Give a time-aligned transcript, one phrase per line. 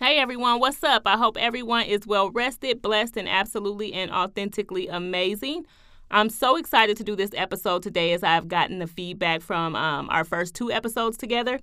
[0.00, 1.02] Hey everyone, what's up?
[1.06, 5.66] I hope everyone is well rested, blessed, and absolutely and authentically amazing.
[6.08, 10.08] I'm so excited to do this episode today as I've gotten the feedback from um,
[10.08, 11.58] our first two episodes together.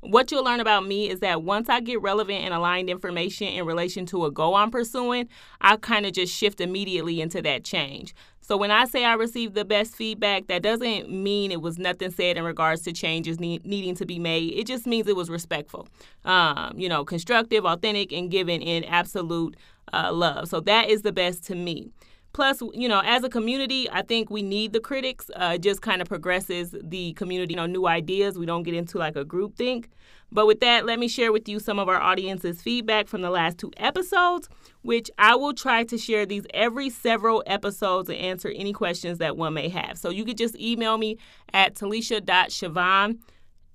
[0.00, 3.64] What you'll learn about me is that once I get relevant and aligned information in
[3.64, 5.26] relation to a goal I'm pursuing,
[5.62, 8.14] I kind of just shift immediately into that change.
[8.48, 12.10] So when I say I received the best feedback, that doesn't mean it was nothing
[12.10, 14.54] said in regards to changes ne- needing to be made.
[14.54, 15.86] It just means it was respectful,
[16.24, 19.54] um, you know, constructive, authentic, and given in absolute
[19.92, 20.48] uh, love.
[20.48, 21.90] So that is the best to me.
[22.32, 25.30] Plus, you know, as a community, I think we need the critics.
[25.36, 28.38] Uh, it just kind of progresses the community, you know, new ideas.
[28.38, 29.90] We don't get into like a group think.
[30.30, 33.30] But with that, let me share with you some of our audience's feedback from the
[33.30, 34.48] last two episodes,
[34.82, 39.36] which I will try to share these every several episodes and answer any questions that
[39.36, 39.96] one may have.
[39.96, 41.16] So you could just email me
[41.52, 43.18] at taliesha.shavonne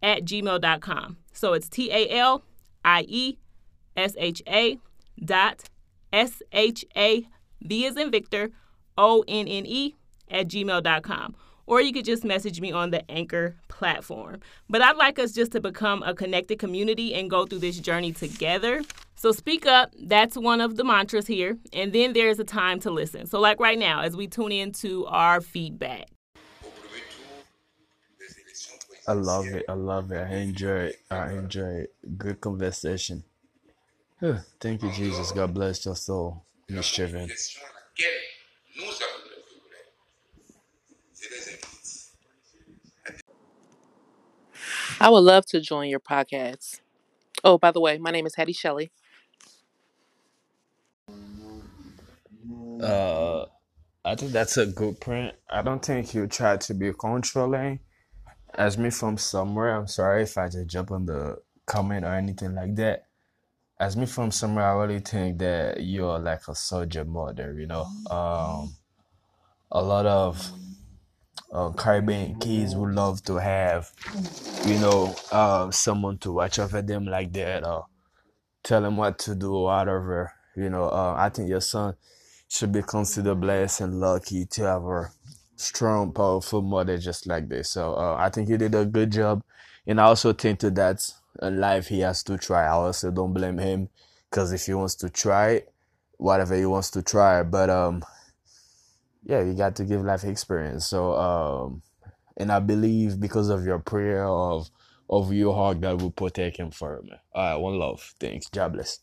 [0.04, 1.18] at gmail.com.
[1.32, 2.44] So it's T A L
[2.86, 3.38] I E
[3.98, 4.78] S H A
[5.24, 5.70] dot
[6.12, 7.28] S H A
[7.62, 8.52] V is in Victor,
[8.98, 9.96] O N N E
[10.30, 11.36] at gmail.com.
[11.66, 14.40] Or you could just message me on the Anchor platform.
[14.70, 18.12] But I'd like us just to become a connected community and go through this journey
[18.12, 18.82] together.
[19.16, 21.58] So speak up, that's one of the mantras here.
[21.72, 23.26] And then there's a time to listen.
[23.26, 26.08] So, like right now, as we tune into our feedback.
[29.08, 29.66] I love it.
[29.68, 30.20] I love it.
[30.20, 31.00] I enjoy it.
[31.12, 31.94] I enjoy it.
[32.18, 33.24] Good conversation.
[34.60, 35.32] Thank you, Jesus.
[35.32, 36.44] God bless your soul.
[36.70, 37.30] Mischieving.
[45.04, 46.80] I would love to join your podcast.
[47.44, 48.90] Oh, by the way, my name is Hattie Shelley.
[52.82, 53.44] Uh,
[54.06, 55.36] I think that's a good print.
[55.50, 57.82] I don't think you try to be controlling.
[58.54, 62.56] As me from somewhere, I'm sorry if I just jump on the comment or anything
[62.56, 63.08] like that.
[63.82, 67.84] As me from somewhere, I really think that you're like a soldier mother, you know.
[68.10, 68.74] Um,
[69.70, 70.50] a lot of
[71.52, 73.92] uh, Caribbean kids would love to have,
[74.66, 77.86] you know, uh, someone to watch over them like that or
[78.64, 80.34] tell them what to do or whatever.
[80.56, 81.96] You know, uh, I think your son
[82.48, 85.12] should be considered blessed and lucky to have a
[85.56, 87.70] strong, powerful mother just like this.
[87.70, 89.44] So uh, I think he did a good job.
[89.86, 92.66] And I also think that that's a life he has to try.
[92.66, 93.90] I also don't blame him
[94.30, 95.64] because if he wants to try
[96.18, 98.04] whatever he wants to try, but um,
[99.26, 100.88] yeah, you got to give life experience.
[100.88, 101.82] So um,
[102.38, 104.70] and I believe because of your prayer of
[105.10, 107.14] of your heart, God will protect him for me.
[107.34, 108.14] All right, one love.
[108.20, 108.48] Thanks.
[108.48, 109.00] God bless.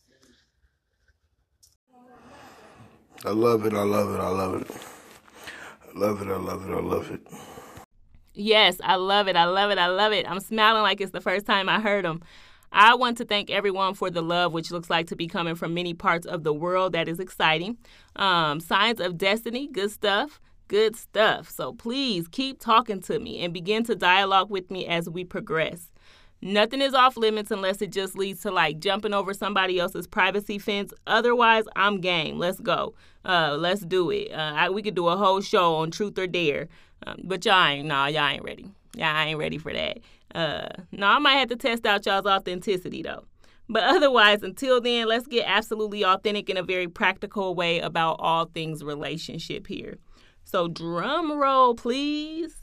[3.25, 3.73] I love it.
[3.73, 4.19] I love it.
[4.19, 4.71] I love it.
[5.83, 6.27] I love it.
[6.27, 6.73] I love it.
[6.73, 7.21] I love it.
[8.33, 9.35] Yes, I love it.
[9.35, 9.77] I love it.
[9.77, 10.29] I love it.
[10.29, 12.23] I'm smiling like it's the first time I heard them.
[12.71, 15.73] I want to thank everyone for the love, which looks like to be coming from
[15.73, 16.93] many parts of the world.
[16.93, 17.77] That is exciting.
[18.15, 21.49] Um, signs of destiny, good stuff, good stuff.
[21.49, 25.91] So please keep talking to me and begin to dialogue with me as we progress.
[26.41, 30.57] Nothing is off limits unless it just leads to like jumping over somebody else's privacy
[30.57, 30.91] fence.
[31.05, 32.39] Otherwise, I'm game.
[32.39, 32.95] Let's go.
[33.23, 34.31] Uh, let's do it.
[34.31, 36.67] Uh, I, we could do a whole show on truth or dare.
[37.05, 38.65] Um, but y'all ain't, nah, y'all ain't ready.
[38.95, 39.99] Y'all ain't ready for that.
[40.33, 43.25] Uh, no, I might have to test out y'all's authenticity though.
[43.67, 48.45] But otherwise, until then, let's get absolutely authentic in a very practical way about all
[48.45, 49.97] things relationship here.
[50.43, 52.61] So, drum roll, please.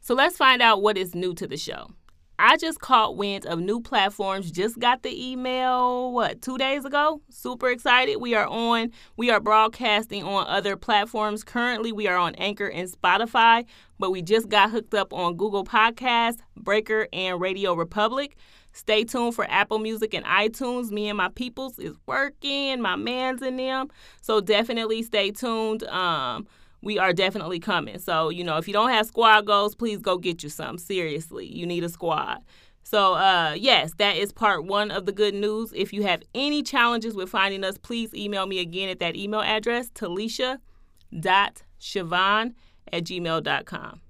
[0.00, 1.95] So, let's find out what is new to the show.
[2.38, 4.50] I just caught wind of new platforms.
[4.50, 7.20] Just got the email, what, two days ago?
[7.30, 8.16] Super excited.
[8.16, 11.44] We are on, we are broadcasting on other platforms.
[11.44, 13.64] Currently, we are on Anchor and Spotify,
[13.98, 18.32] but we just got hooked up on Google Podcasts, Breaker, and RadioPublic.
[18.72, 20.90] Stay tuned for Apple Music and iTunes.
[20.90, 23.88] Me and my peoples is working, my man's in them.
[24.20, 25.84] So definitely stay tuned.
[25.84, 26.46] Um,
[26.82, 27.98] we are definitely coming.
[27.98, 30.78] So, you know, if you don't have squad goals, please go get you some.
[30.78, 32.38] Seriously, you need a squad.
[32.82, 35.72] So, uh, yes, that is part one of the good news.
[35.74, 39.40] If you have any challenges with finding us, please email me again at that email
[39.40, 42.54] address, taliesha.shavonne
[42.92, 44.00] at gmail.com.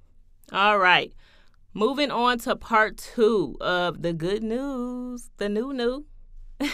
[0.53, 1.13] All right.
[1.73, 6.05] Moving on to part two of the good news, the new new.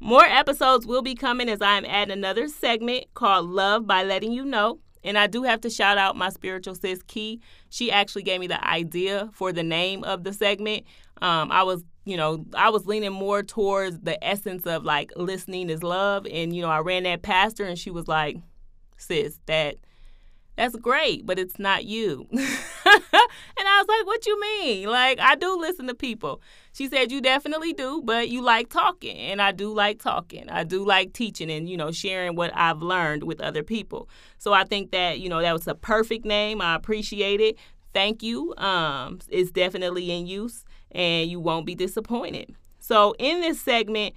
[0.00, 4.32] More episodes will be coming as I am adding another segment called Love by Letting
[4.32, 4.78] You Know.
[5.08, 7.40] And I do have to shout out my spiritual sis, Key.
[7.70, 10.84] She actually gave me the idea for the name of the segment.
[11.22, 15.70] Um, I was, you know, I was leaning more towards the essence of like listening
[15.70, 16.26] is love.
[16.30, 18.36] And, you know, I ran that past her and she was like,
[18.98, 19.76] sis, that
[20.58, 22.26] That's great, but it's not you.
[22.32, 24.88] and I was like, What you mean?
[24.88, 26.42] Like, I do listen to people.
[26.72, 29.16] She said, You definitely do, but you like talking.
[29.16, 30.50] And I do like talking.
[30.50, 34.08] I do like teaching and, you know, sharing what I've learned with other people.
[34.38, 36.60] So I think that, you know, that was a perfect name.
[36.60, 37.56] I appreciate it.
[37.94, 38.52] Thank you.
[38.56, 42.52] Um, it's definitely in use and you won't be disappointed.
[42.80, 44.16] So, in this segment,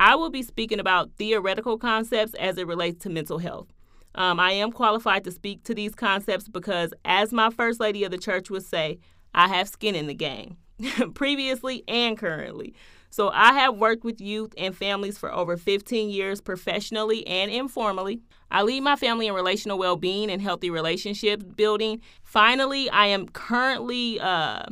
[0.00, 3.68] I will be speaking about theoretical concepts as it relates to mental health.
[4.14, 8.10] Um, I am qualified to speak to these concepts because, as my first lady of
[8.10, 8.98] the church would say,
[9.34, 10.56] I have skin in the game,
[11.14, 12.74] previously and currently.
[13.10, 18.20] So, I have worked with youth and families for over 15 years professionally and informally.
[18.50, 22.00] I lead my family in relational well being and healthy relationships building.
[22.22, 24.20] Finally, I am currently.
[24.20, 24.64] Uh,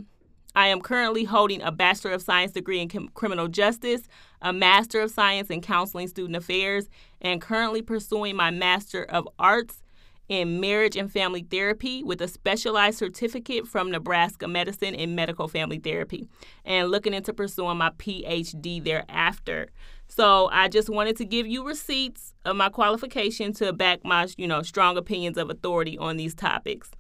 [0.54, 4.02] I am currently holding a Bachelor of Science degree in Criminal Justice,
[4.42, 6.88] a Master of Science in Counseling Student Affairs,
[7.20, 9.82] and currently pursuing my Master of Arts
[10.28, 15.78] in Marriage and Family Therapy with a specialized certificate from Nebraska Medicine in Medical Family
[15.78, 16.28] Therapy,
[16.64, 19.70] and looking into pursuing my PhD thereafter.
[20.06, 24.46] So I just wanted to give you receipts of my qualification to back my, you
[24.46, 26.90] know, strong opinions of authority on these topics.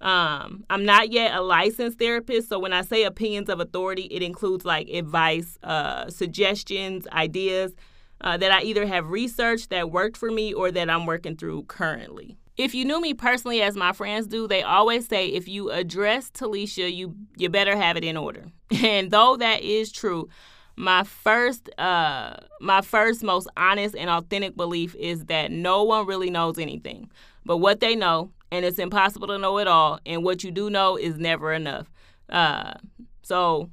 [0.00, 4.22] Um, I'm not yet a licensed therapist, so when I say opinions of authority, it
[4.22, 7.74] includes like advice, uh, suggestions, ideas
[8.20, 11.64] uh, that I either have researched that worked for me or that I'm working through
[11.64, 12.36] currently.
[12.56, 16.30] If you knew me personally, as my friends do, they always say if you address
[16.30, 18.46] Taliesha, you you better have it in order.
[18.82, 20.28] And though that is true,
[20.76, 26.30] my first uh my first most honest and authentic belief is that no one really
[26.30, 27.10] knows anything.
[27.44, 30.70] But what they know, and it's impossible to know it all, and what you do
[30.70, 31.90] know is never enough.
[32.28, 32.74] Uh
[33.22, 33.70] so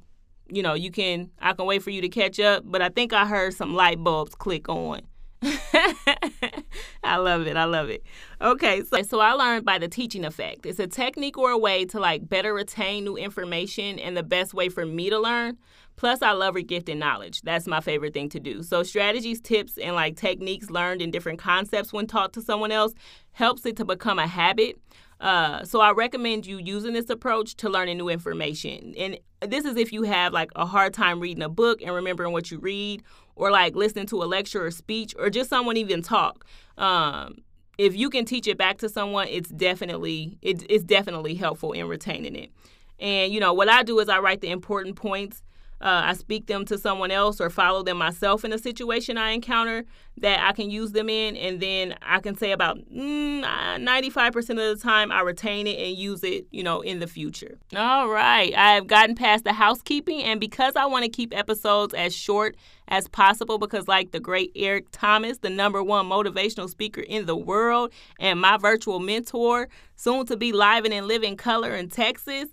[0.48, 3.12] you know, you can I can wait for you to catch up, but I think
[3.12, 5.02] I heard some light bulbs click on.
[7.02, 7.56] I love it.
[7.56, 8.02] I love it.
[8.40, 10.66] Okay, so so I learned by the teaching effect.
[10.66, 14.54] It's a technique or a way to like better retain new information and the best
[14.54, 15.58] way for me to learn.
[15.96, 17.40] Plus, I love regifting knowledge.
[17.42, 18.62] That's my favorite thing to do.
[18.62, 22.92] So, strategies, tips, and like techniques learned in different concepts when taught to someone else
[23.32, 24.78] helps it to become a habit.
[25.26, 28.94] Uh, so I recommend you using this approach to learning new information.
[28.96, 32.32] And this is if you have like a hard time reading a book and remembering
[32.32, 33.02] what you read,
[33.34, 36.46] or like listening to a lecture or speech, or just someone even talk.
[36.78, 37.38] Um,
[37.76, 41.88] if you can teach it back to someone, it's definitely it, it's definitely helpful in
[41.88, 42.52] retaining it.
[43.00, 45.42] And you know what I do is I write the important points
[45.80, 49.30] uh, I speak them to someone else or follow them myself in a situation I
[49.30, 49.84] encounter
[50.18, 54.56] that I can use them in, and then I can say about mm, 95% of
[54.56, 57.58] the time I retain it and use it, you know, in the future.
[57.76, 62.16] All right, I've gotten past the housekeeping, and because I want to keep episodes as
[62.16, 62.56] short
[62.88, 67.36] as possible, because like the great Eric Thomas, the number one motivational speaker in the
[67.36, 72.46] world, and my virtual mentor, soon to be live and in living color in Texas,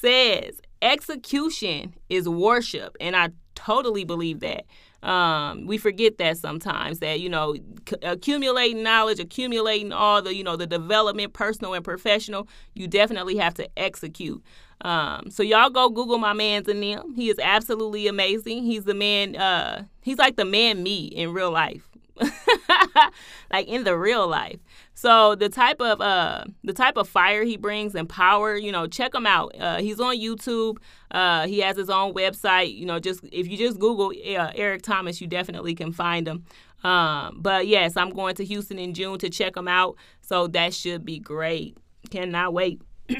[0.00, 4.64] says execution is worship and i totally believe that.
[5.02, 7.54] Um, we forget that sometimes that you know
[7.88, 13.36] c- accumulating knowledge accumulating all the you know the development personal and professional you definitely
[13.36, 14.42] have to execute.
[14.82, 18.62] Um, so y'all go google my man's and he is absolutely amazing.
[18.64, 21.85] He's the man uh, he's like the man me in real life
[23.52, 24.58] like in the real life
[24.98, 28.86] so the type of uh the type of fire he brings and power, you know,
[28.86, 29.54] check him out.
[29.60, 30.78] Uh, he's on YouTube.
[31.10, 32.74] Uh, he has his own website.
[32.74, 36.46] You know, just if you just Google uh, Eric Thomas, you definitely can find him.
[36.82, 39.96] Um, but yes, I'm going to Houston in June to check him out.
[40.22, 41.76] So that should be great.
[42.10, 42.80] Cannot wait.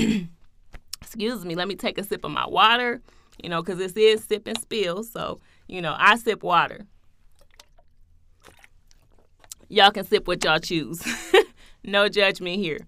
[1.03, 1.55] Excuse me.
[1.55, 3.03] Let me take a sip of my water.
[3.43, 5.03] You know, because this is sip and spill.
[5.03, 6.87] So you know, I sip water.
[9.69, 11.03] Y'all can sip what y'all choose.
[11.85, 12.87] no judgment here.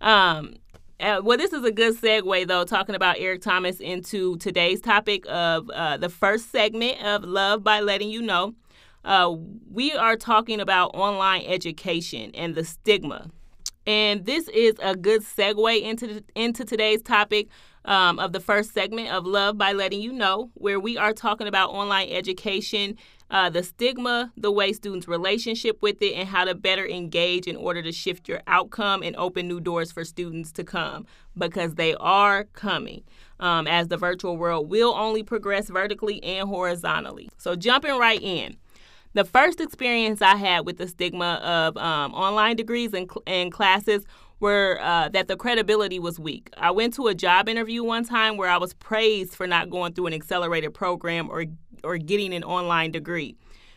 [0.00, 0.54] Um,
[0.98, 5.24] uh, well, this is a good segue, though, talking about Eric Thomas into today's topic
[5.28, 8.54] of uh, the first segment of Love by Letting You Know.
[9.04, 9.34] Uh,
[9.70, 13.30] we are talking about online education and the stigma.
[13.86, 17.48] And this is a good segue into, into today's topic
[17.86, 21.46] um, of the first segment of Love by Letting You Know, where we are talking
[21.46, 22.98] about online education
[23.30, 27.56] uh, the stigma, the way students' relationship with it, and how to better engage in
[27.56, 31.06] order to shift your outcome and open new doors for students to come
[31.36, 33.04] because they are coming.
[33.38, 37.30] Um, as the virtual world will only progress vertically and horizontally.
[37.38, 38.58] So, jumping right in.
[39.14, 44.04] The first experience I had with the stigma of um, online degrees and, and classes
[44.40, 46.50] were uh, that the credibility was weak.
[46.56, 49.92] I went to a job interview one time where I was praised for not going
[49.92, 51.44] through an accelerated program or
[51.84, 53.36] or getting an online degree.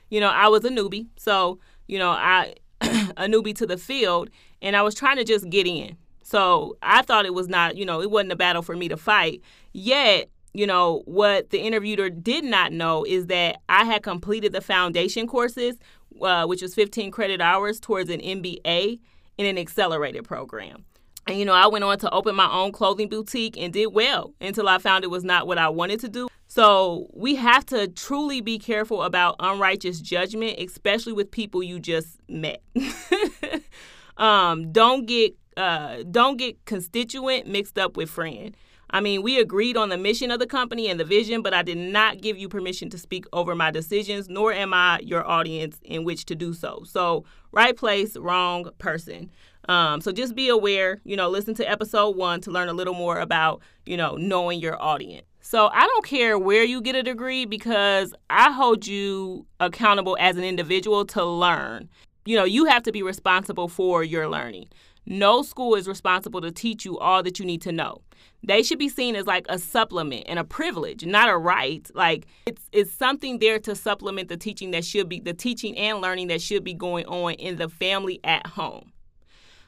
[0.10, 4.30] You know, I was a newbie, so you know, I a newbie to the field,
[4.62, 5.98] and I was trying to just get in.
[6.24, 8.98] So I thought it was not, you know, it wasn't a battle for me to
[8.98, 9.42] fight.
[9.74, 14.62] Yet, you know, what the interviewer did not know is that I had completed the
[14.62, 15.78] foundation courses,
[16.22, 19.00] uh, which was 15 credit hours towards an MBA
[19.38, 20.86] in an accelerated program.
[21.28, 24.34] And, you know, I went on to open my own clothing boutique and did well
[24.42, 26.28] until I found it was not what I wanted to do.
[26.54, 32.20] So we have to truly be careful about unrighteous judgment, especially with people you just
[32.30, 32.62] met.
[34.18, 38.56] um, don't get uh, don't get constituent mixed up with friend.
[38.92, 41.64] I mean, we agreed on the mission of the company and the vision, but I
[41.64, 45.80] did not give you permission to speak over my decisions, nor am I your audience
[45.82, 46.84] in which to do so.
[46.86, 49.32] So, right place, wrong person.
[49.70, 52.94] Um, so just be aware, you know, listen to episode one to learn a little
[52.94, 55.26] more about, you know, knowing your audience.
[55.46, 60.38] So I don't care where you get a degree because I hold you accountable as
[60.38, 61.90] an individual to learn.
[62.24, 64.70] You know, you have to be responsible for your learning.
[65.06, 68.00] No school is responsible to teach you all that you need to know.
[68.42, 71.86] They should be seen as like a supplement and a privilege, not a right.
[71.94, 76.00] Like it's it's something there to supplement the teaching that should be the teaching and
[76.00, 78.93] learning that should be going on in the family at home.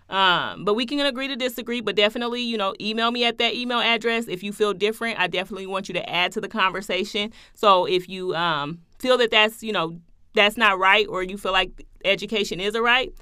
[0.09, 3.55] Um, but we can agree to disagree, but definitely, you know, email me at that
[3.55, 5.19] email address if you feel different.
[5.19, 7.31] I definitely want you to add to the conversation.
[7.55, 9.99] So if you um, feel that that's, you know,
[10.35, 13.13] that's not right or you feel like education is a right,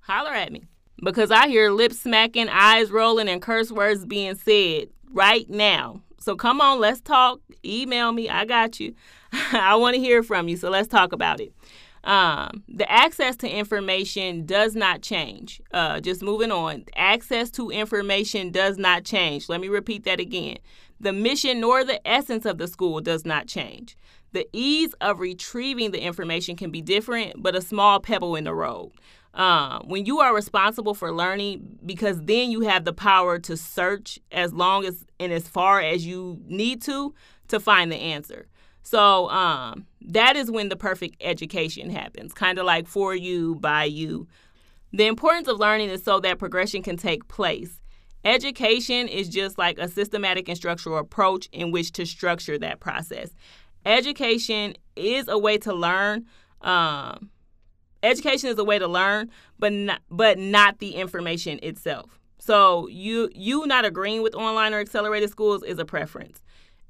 [0.00, 0.64] holler at me
[1.02, 6.02] because I hear lips smacking, eyes rolling, and curse words being said right now.
[6.20, 7.40] So come on, let's talk.
[7.64, 8.28] Email me.
[8.28, 8.94] I got you.
[9.52, 10.56] I want to hear from you.
[10.56, 11.52] So let's talk about it.
[12.04, 15.60] Um, the access to information does not change.
[15.72, 16.84] Uh, just moving on.
[16.96, 19.48] Access to information does not change.
[19.48, 20.58] Let me repeat that again.
[21.00, 23.96] The mission nor the essence of the school does not change.
[24.32, 28.54] The ease of retrieving the information can be different, but a small pebble in the
[28.54, 28.92] road.
[29.32, 34.18] Um, when you are responsible for learning, because then you have the power to search
[34.30, 37.14] as long as and as far as you need to
[37.48, 38.46] to find the answer.
[38.82, 43.84] So um, that is when the perfect education happens, kind of like for you, by
[43.84, 44.26] you.
[44.92, 47.80] The importance of learning is so that progression can take place.
[48.24, 53.30] Education is just like a systematic and structural approach in which to structure that process.
[53.84, 56.24] Education is a way to learn.
[56.62, 57.30] Um,
[58.02, 62.18] education is a way to learn, but not, but not the information itself.
[62.38, 66.43] So you you not agreeing with online or accelerated schools is a preference.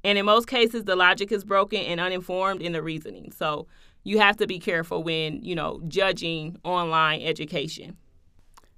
[0.05, 3.31] And in most cases, the logic is broken and uninformed in the reasoning.
[3.31, 3.65] So
[4.03, 7.97] you have to be careful when, you know, judging online education.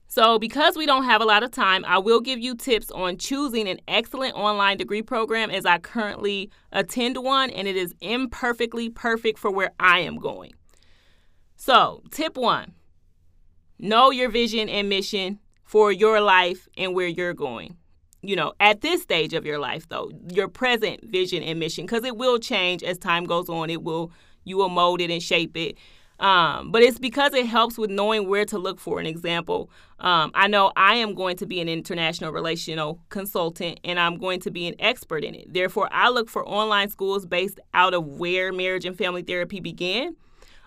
[0.07, 3.17] So, because we don't have a lot of time, I will give you tips on
[3.17, 8.89] choosing an excellent online degree program as I currently attend one and it is imperfectly
[8.89, 10.53] perfect for where I am going.
[11.57, 12.71] So, tip one
[13.77, 17.75] know your vision and mission for your life and where you're going
[18.21, 22.03] you know, at this stage of your life, though, your present vision and mission, because
[22.03, 23.69] it will change as time goes on.
[23.69, 24.11] It will,
[24.43, 25.77] you will mold it and shape it.
[26.19, 29.69] Um, but it's because it helps with knowing where to look for an example.
[29.99, 34.39] Um, I know I am going to be an international relational consultant and I'm going
[34.41, 35.53] to be an expert in it.
[35.53, 40.15] Therefore, I look for online schools based out of where marriage and family therapy began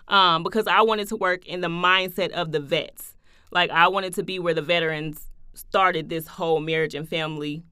[0.07, 3.15] um, because I wanted to work in the mindset of the vets.
[3.51, 7.63] Like, I wanted to be where the veterans started this whole marriage and family,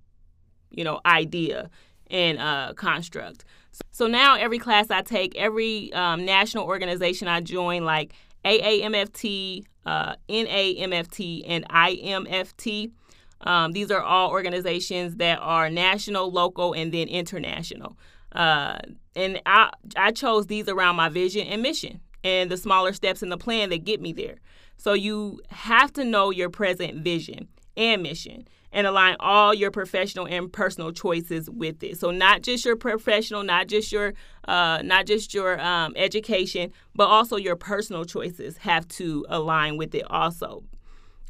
[0.71, 1.69] you know, idea
[2.09, 3.45] and uh, construct.
[3.91, 8.13] So now every class I take, every um, national organization I join, like
[8.45, 12.91] AAMFT, uh, NAMFT, and IMFT,
[13.41, 17.97] um, these are all organizations that are national, local, and then international.
[18.33, 18.79] Uh,
[19.15, 23.29] and I, I chose these around my vision and mission and the smaller steps in
[23.29, 24.35] the plan that get me there.
[24.77, 27.47] So you have to know your present vision
[27.79, 31.97] and mission and align all your professional and personal choices with it.
[31.97, 34.13] So not just your professional, not just your
[34.47, 39.95] uh, not just your um, education, but also your personal choices have to align with
[39.95, 40.63] it also.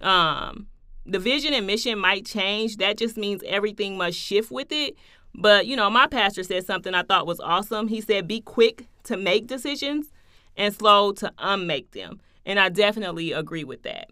[0.01, 0.67] Um,
[1.05, 2.77] the vision and mission might change.
[2.77, 4.95] That just means everything must shift with it.
[5.33, 7.87] But you know, my pastor said something I thought was awesome.
[7.87, 10.11] He said, "Be quick to make decisions
[10.57, 14.09] and slow to unmake them." And I definitely agree with that.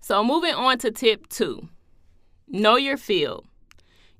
[0.00, 1.68] So, moving on to tip two
[2.50, 3.44] know your field.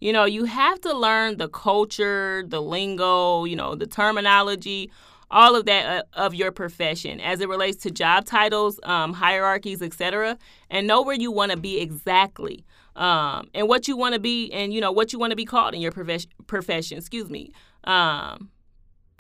[0.00, 4.90] You know, you have to learn the culture, the lingo, you know, the terminology,
[5.30, 9.82] all of that uh, of your profession as it relates to job titles, um, hierarchies,
[9.82, 10.38] etc.,
[10.70, 12.64] and know where you want to be exactly.
[12.97, 15.44] Um, and what you want to be, and you know what you want to be
[15.44, 16.30] called in your profession.
[16.47, 17.52] Profession, excuse me.
[17.85, 18.50] Um,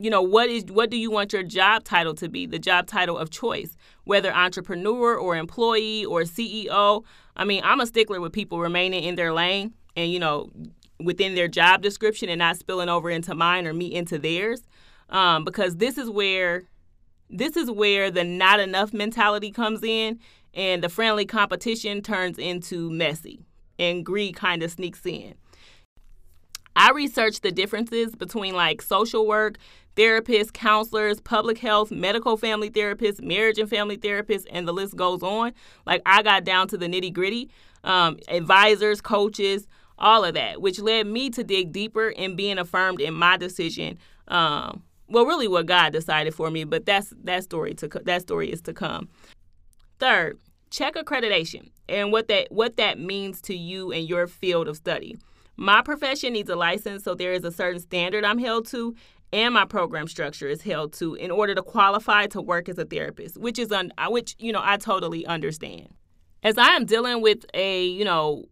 [0.00, 2.86] you know what is what do you want your job title to be the job
[2.86, 3.76] title of choice
[4.08, 7.04] whether entrepreneur or employee or ceo
[7.36, 10.50] i mean i'm a stickler with people remaining in their lane and you know
[11.00, 14.62] within their job description and not spilling over into mine or me into theirs.
[15.10, 16.64] Um, because this is where
[17.30, 20.18] this is where the not enough mentality comes in
[20.54, 23.44] and the friendly competition turns into messy
[23.78, 25.34] and greed kind of sneaks in
[26.78, 29.58] I researched the differences between like social work,
[29.96, 35.24] therapists, counselors, public health, medical family therapists, marriage and family therapists, and the list goes
[35.24, 35.52] on.
[35.86, 37.50] Like I got down to the nitty gritty,
[37.82, 39.66] um, advisors, coaches,
[39.98, 43.98] all of that, which led me to dig deeper and being affirmed in my decision.
[44.28, 48.52] Um, well, really, what God decided for me, but that's that story to that story
[48.52, 49.08] is to come.
[49.98, 50.38] Third,
[50.70, 55.18] check accreditation and what that what that means to you and your field of study.
[55.60, 58.94] My profession needs a license, so there is a certain standard I'm held to,
[59.32, 62.84] and my program structure is held to in order to qualify to work as a
[62.84, 65.88] therapist, which is un- which you know I totally understand.
[66.44, 68.44] As I am dealing with a you know,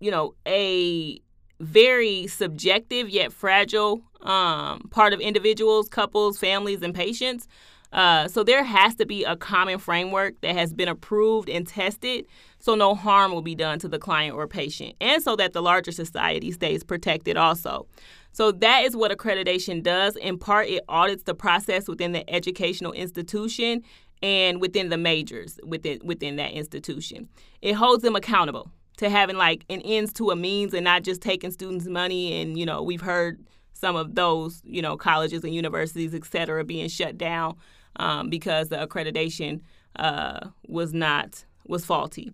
[0.00, 1.20] you know a
[1.60, 7.46] very subjective yet fragile um, part of individuals, couples, families, and patients.
[7.92, 12.26] Uh, so there has to be a common framework that has been approved and tested
[12.66, 15.62] so no harm will be done to the client or patient, and so that the
[15.62, 17.86] larger society stays protected also.
[18.32, 20.16] So that is what accreditation does.
[20.16, 23.84] In part, it audits the process within the educational institution
[24.20, 27.28] and within the majors within within that institution.
[27.62, 31.20] It holds them accountable to having like an ends to a means and not just
[31.20, 32.42] taking students' money.
[32.42, 36.64] And you know, we've heard some of those you know colleges and universities, et cetera,
[36.64, 37.54] being shut down
[37.94, 39.60] um, because the accreditation
[39.94, 42.32] uh, was not was faulty.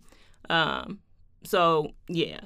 [0.52, 0.98] Um,
[1.44, 2.40] so yeah.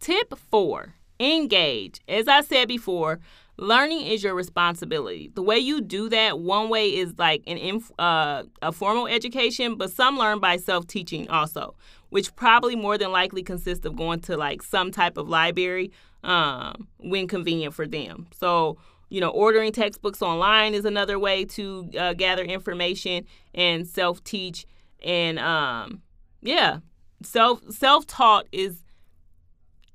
[0.00, 2.00] Tip four: engage.
[2.08, 3.20] As I said before,
[3.56, 5.30] learning is your responsibility.
[5.34, 9.76] The way you do that, one way is like an inf- uh, a formal education,
[9.76, 11.74] but some learn by self teaching also,
[12.08, 15.92] which probably more than likely consists of going to like some type of library
[16.24, 18.26] um, when convenient for them.
[18.32, 18.78] So
[19.10, 24.66] you know, ordering textbooks online is another way to uh, gather information and self teach.
[25.04, 26.02] And um,
[26.42, 26.78] yeah,
[27.22, 28.82] self self taught is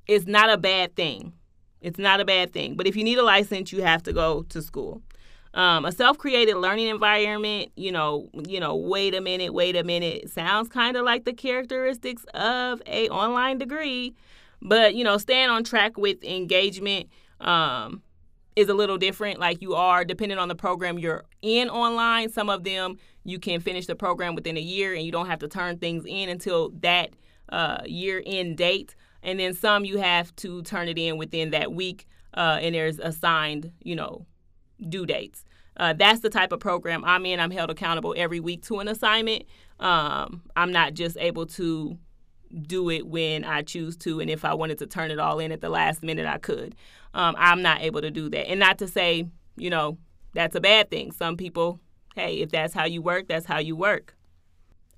[0.08, 1.34] is not a bad thing.
[1.82, 2.76] It's not a bad thing.
[2.76, 5.02] But if you need a license, you have to go to school.
[5.54, 10.30] Um, a self-created learning environment, you know, you know, wait a minute, wait a minute,
[10.30, 14.14] sounds kind of like the characteristics of a online degree,
[14.62, 17.08] but you know, staying on track with engagement
[17.40, 18.02] um,
[18.56, 19.40] is a little different.
[19.40, 23.60] Like you are, depending on the program you're in online, some of them you can
[23.60, 26.70] finish the program within a year and you don't have to turn things in until
[26.82, 27.12] that
[27.50, 28.96] uh, year end date.
[29.24, 33.00] And then some you have to turn it in within that week uh, and there's
[33.00, 34.26] assigned, you know,
[34.88, 35.44] due dates.
[35.78, 37.40] Uh, that's the type of program I'm in.
[37.40, 39.44] I'm held accountable every week to an assignment.
[39.80, 41.98] Um, I'm not just able to
[42.62, 45.52] do it when I choose to, and if I wanted to turn it all in
[45.52, 46.76] at the last minute, I could.
[47.16, 48.50] Um, I'm not able to do that.
[48.50, 49.26] And not to say,
[49.56, 49.98] you know,
[50.34, 51.12] that's a bad thing.
[51.12, 51.80] Some people,
[52.14, 54.16] hey, if that's how you work, that's how you work.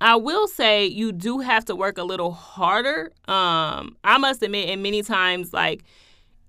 [0.00, 3.12] I will say you do have to work a little harder.
[3.26, 5.84] Um, I must admit, and many times, like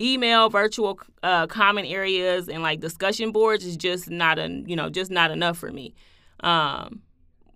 [0.01, 4.89] email, virtual uh, common areas, and like discussion boards is just not a you know
[4.89, 5.95] just not enough for me.
[6.41, 7.01] Um,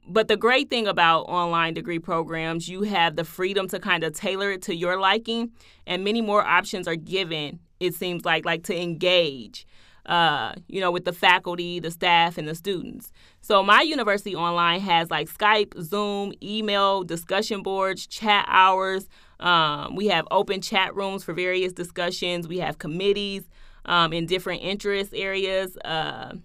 [0.07, 4.13] but the great thing about online degree programs, you have the freedom to kind of
[4.13, 5.51] tailor it to your liking,
[5.85, 7.59] and many more options are given.
[7.79, 9.65] It seems like like to engage,
[10.05, 13.11] uh, you know, with the faculty, the staff, and the students.
[13.41, 19.09] So my university online has like Skype, Zoom, email, discussion boards, chat hours.
[19.39, 22.47] Um, we have open chat rooms for various discussions.
[22.47, 23.43] We have committees
[23.85, 26.35] um, in different interest areas, uh,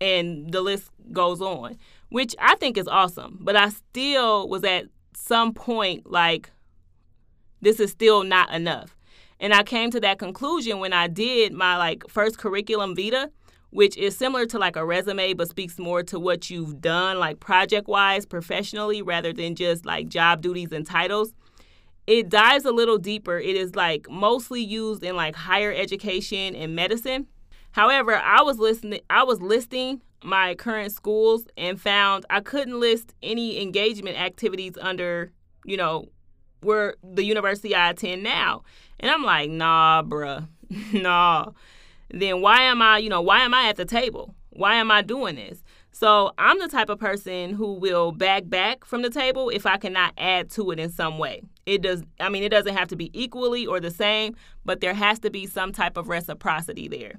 [0.00, 3.38] and the list goes on which I think is awesome.
[3.40, 6.50] But I still was at some point like,
[7.60, 8.95] this is still not enough.
[9.40, 13.30] And I came to that conclusion when I did my like first curriculum vita,
[13.70, 17.40] which is similar to like a resume but speaks more to what you've done like
[17.40, 21.34] project wise professionally rather than just like job duties and titles.
[22.06, 23.38] It dives a little deeper.
[23.38, 27.26] It is like mostly used in like higher education and medicine.
[27.72, 33.14] However, I was listening I was listing my current schools and found I couldn't list
[33.22, 35.32] any engagement activities under,
[35.64, 36.06] you know,
[36.62, 38.62] where the university I attend now.
[39.00, 40.46] And I'm like, nah, bruh,
[40.92, 41.52] nah.
[42.10, 44.34] Then why am I, you know, why am I at the table?
[44.50, 45.62] Why am I doing this?
[45.92, 49.78] So I'm the type of person who will back back from the table if I
[49.78, 51.42] cannot add to it in some way.
[51.64, 54.92] It does I mean it doesn't have to be equally or the same, but there
[54.92, 57.14] has to be some type of reciprocity there.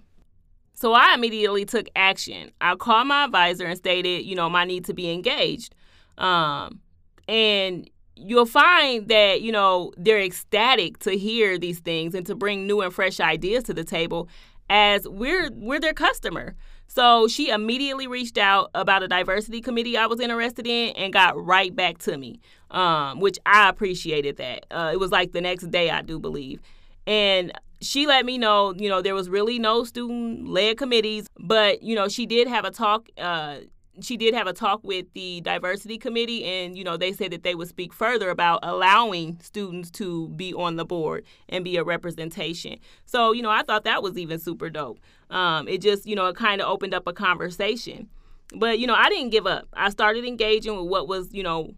[0.74, 2.52] So I immediately took action.
[2.62, 5.74] I called my advisor and stated, you know, my need to be engaged.
[6.20, 6.80] Um,
[7.28, 12.68] and you'll find that, you know, they're ecstatic to hear these things and to bring
[12.68, 14.28] new and fresh ideas to the table
[14.70, 16.56] as we're we're their customer.
[16.88, 21.38] So she immediately reached out about a diversity committee I was interested in and got
[21.44, 22.40] right back to me,
[22.72, 24.66] um, which I appreciated that.
[24.72, 26.62] Uh, it was like the next day, I do believe.
[27.06, 27.52] And
[27.82, 31.94] she let me know, you know, there was really no student led committees, but, you
[31.94, 33.10] know, she did have a talk.
[33.18, 33.58] Uh,
[34.02, 37.44] she did have a talk with the diversity committee and you know they said that
[37.44, 41.84] they would speak further about allowing students to be on the board and be a
[41.84, 42.78] representation.
[43.06, 45.00] So you know i thought that was even super dope.
[45.30, 48.10] Um, it just you know it kind of opened up a conversation.
[48.56, 49.68] But you know i didn't give up.
[49.74, 51.74] I started engaging with what was you know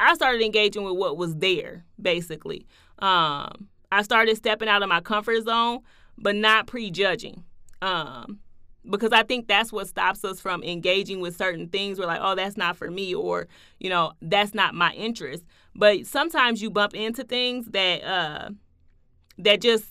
[0.00, 2.66] i started engaging with what was there basically.
[2.98, 5.80] Um, I started stepping out of my comfort zone,
[6.18, 7.44] but not prejudging.
[7.80, 8.40] Um,
[8.88, 11.98] because I think that's what stops us from engaging with certain things.
[11.98, 15.44] We're like, oh, that's not for me, or you know, that's not my interest.
[15.74, 18.50] But sometimes you bump into things that uh,
[19.38, 19.86] that just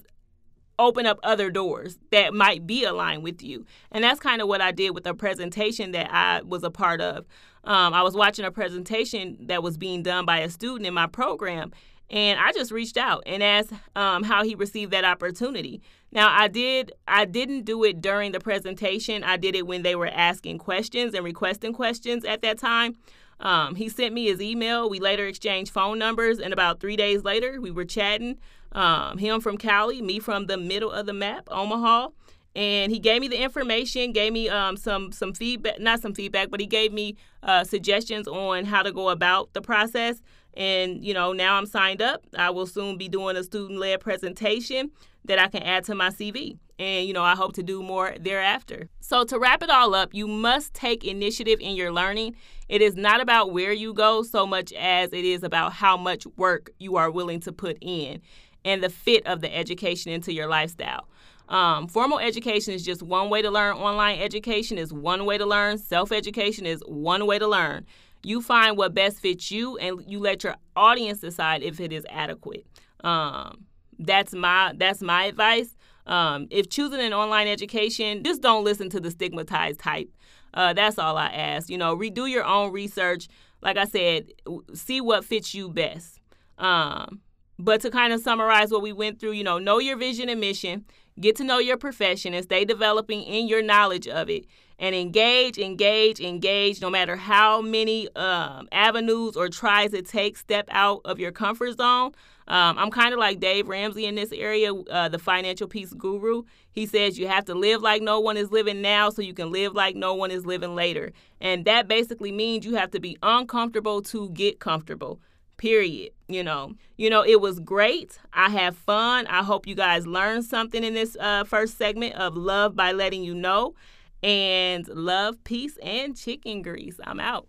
[0.79, 4.61] open up other doors that might be aligned with you, and that's kind of what
[4.61, 7.25] I did with a presentation that I was a part of.
[7.65, 11.07] Um, I was watching a presentation that was being done by a student in my
[11.07, 11.71] program,
[12.09, 15.81] and I just reached out and asked um, how he received that opportunity.
[16.11, 19.23] Now I did I didn't do it during the presentation.
[19.23, 22.95] I did it when they were asking questions and requesting questions at that time.
[23.39, 24.89] Um, he sent me his email.
[24.89, 28.37] We later exchanged phone numbers, and about three days later, we were chatting.
[28.71, 32.09] Um, him from Cali, me from the middle of the map, Omaha,
[32.55, 36.49] and he gave me the information, gave me um, some some feedback, not some feedback,
[36.49, 40.21] but he gave me uh, suggestions on how to go about the process.
[40.55, 42.25] And, you know, now I'm signed up.
[42.37, 44.91] I will soon be doing a student led presentation
[45.25, 46.57] that I can add to my CV.
[46.79, 48.89] And, you know, I hope to do more thereafter.
[48.99, 52.35] So, to wrap it all up, you must take initiative in your learning.
[52.67, 56.25] It is not about where you go so much as it is about how much
[56.35, 58.21] work you are willing to put in
[58.65, 61.07] and the fit of the education into your lifestyle.
[61.49, 63.75] Um, formal education is just one way to learn.
[63.75, 65.77] Online education is one way to learn.
[65.77, 67.85] Self education is one way to learn.
[68.23, 72.05] You find what best fits you, and you let your audience decide if it is
[72.09, 72.65] adequate.
[73.03, 73.65] Um,
[73.99, 75.75] that's my that's my advice.
[76.05, 80.09] Um, if choosing an online education, just don't listen to the stigmatized type.
[80.53, 81.69] Uh, that's all I ask.
[81.69, 83.27] You know, redo your own research.
[83.61, 84.31] Like I said,
[84.73, 86.19] see what fits you best.
[86.57, 87.21] Um,
[87.57, 90.39] but to kind of summarize what we went through, you know, know your vision and
[90.39, 90.85] mission,
[91.19, 94.45] get to know your profession, and stay developing in your knowledge of it
[94.83, 96.81] and engage, engage, engage.
[96.81, 101.77] No matter how many um, avenues or tries it takes, step out of your comfort
[101.77, 102.11] zone.
[102.49, 106.43] Um, I'm kind of like Dave Ramsey in this area, uh, the financial peace guru.
[106.73, 109.53] He says you have to live like no one is living now so you can
[109.53, 111.13] live like no one is living later.
[111.39, 115.21] And that basically means you have to be uncomfortable to get comfortable
[115.55, 120.07] period you know you know it was great i have fun i hope you guys
[120.07, 123.73] learned something in this uh, first segment of love by letting you know
[124.23, 126.99] and love, peace, and chicken grease.
[127.05, 127.47] I'm out.